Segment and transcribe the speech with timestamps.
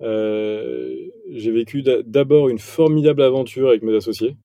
[0.00, 4.36] j'ai vécu d'abord une formidable aventure avec mes associés.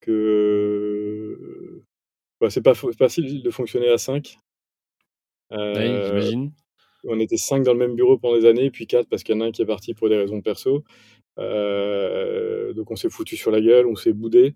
[0.00, 1.82] Que
[2.40, 4.36] bah, c'est pas facile de fonctionner à 5.
[5.50, 6.52] j'imagine.
[7.08, 9.38] On était 5 dans le même bureau pendant des années, puis 4 parce qu'il y
[9.38, 10.84] en a un qui est parti pour des raisons perso.
[11.36, 14.54] donc on s'est foutu sur la gueule, on s'est boudé.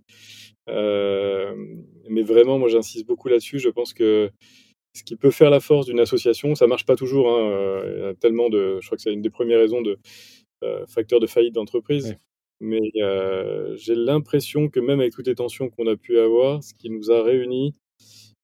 [0.67, 3.59] mais vraiment, moi j'insiste beaucoup là-dessus.
[3.59, 4.31] Je pense que
[4.95, 7.31] ce qui peut faire la force d'une association, ça marche pas toujours.
[7.31, 9.99] Hein, il y a tellement de, je crois que c'est une des premières raisons de
[10.89, 12.17] facteurs de faillite d'entreprise.
[12.61, 12.91] Mais
[13.77, 17.11] j'ai l'impression que même avec toutes les tensions qu'on a pu avoir, ce qui nous
[17.11, 17.75] a réunis,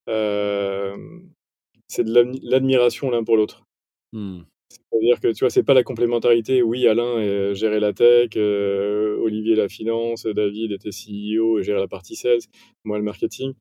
[0.06, 3.64] c'est de l'admiration l'un pour l'autre.
[4.12, 4.40] Mmh.
[4.68, 6.62] C'est-à-dire que tu vois, c'est pas la complémentarité.
[6.62, 12.16] Oui, Alain gérait la tech, Olivier la finance, David était CEO et gérait la partie
[12.16, 12.40] sales,
[12.84, 13.52] moi le marketing.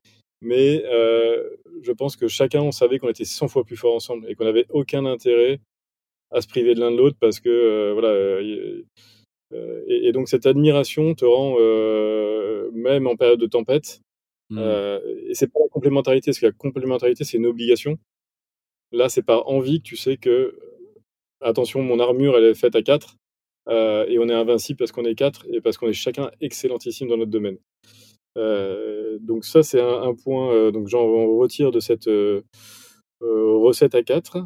[0.46, 0.84] Mais
[1.82, 4.44] je pense que chacun, on savait qu'on était 100 fois plus fort ensemble et qu'on
[4.44, 5.60] n'avait aucun intérêt
[6.30, 8.40] à se priver de l'un de l'autre parce que voilà.
[9.88, 11.56] Et, donc cette admiration te rend,
[12.72, 14.00] même en période de tempête,
[14.50, 14.58] mmh.
[15.28, 17.98] et c'est pas la complémentarité, parce que la complémentarité, c'est une obligation.
[18.92, 20.58] Là, c'est par envie que tu sais que,
[21.40, 23.16] attention, mon armure, elle est faite à 4,
[23.68, 27.16] et on est invincible parce qu'on est 4 et parce qu'on est chacun excellentissime dans
[27.16, 27.58] notre domaine.
[29.20, 31.06] Donc ça, c'est un, point, donc j'en
[31.36, 32.08] retire de cette
[33.20, 34.38] recette à 4.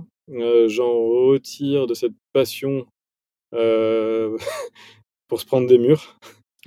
[0.69, 2.87] j'en retire de cette passion
[3.53, 6.19] pour se prendre des murs.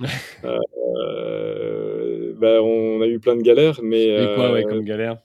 [2.40, 4.06] bah, on a eu plein de galères, mais.
[4.06, 5.18] Et quoi, ouais, comme galère?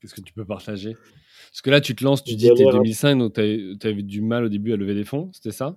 [0.00, 0.94] Qu'est-ce que tu peux partager?
[1.52, 4.02] Parce que là, tu te lances, tu dis que tu es 2005, donc tu avais
[4.02, 5.76] du mal au début à lever des fonds, c'était ça?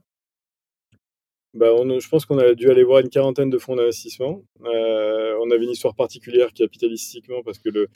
[1.55, 4.43] Bah, je pense qu'on a dû aller voir une quarantaine de fonds d'investissement.
[4.65, 7.87] Euh, on avait une histoire particulière capitalistiquement parce que le,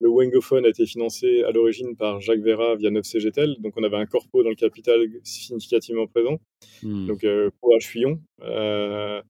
[0.00, 3.60] le Wengophone a été financé à l'origine par Jacques Vera via 9CGTEL.
[3.62, 6.38] Donc on avait un corpo dans le capital significativement présent.
[6.82, 7.06] Hmm.
[7.06, 8.20] Donc euh, pour Fuyon.
[8.42, 9.22] Euh,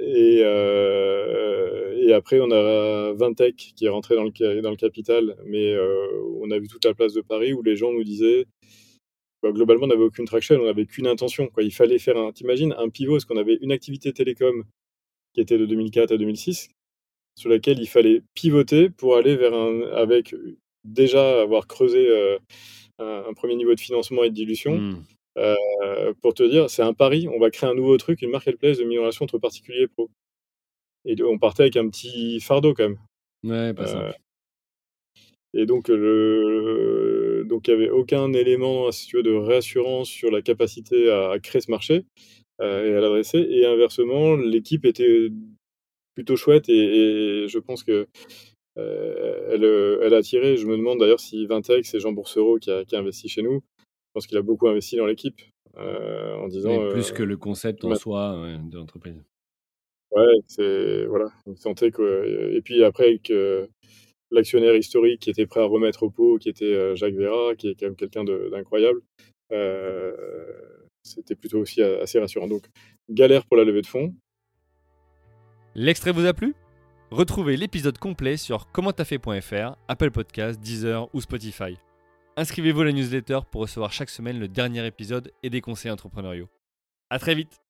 [0.00, 5.36] et, euh, et, après, on a Vintech qui est rentré dans le, dans le capital,
[5.46, 5.76] mais
[6.40, 8.46] on a vu toute la place de Paris où les gens nous disaient
[9.44, 11.48] bah, globalement, on n'avait aucune traction, on n'avait qu'une intention.
[11.48, 11.64] Quoi.
[11.64, 14.64] Il fallait faire un, t'imagines, un pivot, parce qu'on avait une activité télécom
[15.34, 16.70] qui était de 2004 à 2006,
[17.36, 20.34] sur laquelle il fallait pivoter pour aller vers un, avec
[20.84, 22.38] déjà avoir creusé euh,
[22.98, 24.78] un, premier niveau de financement et de dilution.
[24.78, 25.04] Mmh.
[25.36, 28.78] Euh, pour te dire, c'est un pari, on va créer un nouveau truc, une marketplace
[28.78, 30.08] de migration entre particuliers et pro.
[31.04, 32.98] Et on partait avec un petit fardeau quand même.
[33.42, 34.12] Ouais, pas euh,
[35.52, 37.23] et donc, le...
[37.44, 41.38] donc il n'y avait aucun élément si tu veux, de réassurance sur la capacité à,
[41.38, 42.04] créer ce marché
[42.60, 43.38] euh, et à l'adresser.
[43.38, 45.28] Et inversement, l'équipe était
[46.14, 48.06] plutôt chouette et, je pense que
[48.76, 49.64] elle,
[50.02, 50.56] elle, a attiré.
[50.56, 53.42] Je me demande d'ailleurs si Vintex c'est Jean Boursereau qui a, qui a investi chez
[53.42, 53.62] nous
[54.14, 55.42] je pense qu'il a beaucoup investi dans l'équipe
[55.76, 56.88] euh, en disant.
[56.90, 59.20] plus euh, que le concept en soi de l'entreprise.
[60.12, 61.32] Ouais, c'est voilà.
[61.56, 63.68] Sentait que et puis après que
[64.30, 67.68] l'actionnaire historique qui était prêt à remettre au pot, qui était euh, Jacques Vera, qui
[67.68, 69.00] est quand même quelqu'un d'incroyable.
[71.02, 72.48] C'était plutôt aussi assez rassurant.
[72.48, 72.64] Donc
[73.10, 74.14] galère pour la levée de fonds.
[75.74, 76.54] L'extrait vous a plu?
[77.10, 81.76] Retrouvez l'épisode complet sur commenttafait.fr, Apple Podcasts, Deezer ou Spotify.
[82.36, 86.48] Inscrivez-vous à la newsletter pour recevoir chaque semaine le dernier épisode et des conseils entrepreneuriaux.
[87.10, 87.63] A très vite